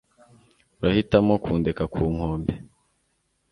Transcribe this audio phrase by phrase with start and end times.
[0.79, 2.53] urahitamo kundeka ku nkombe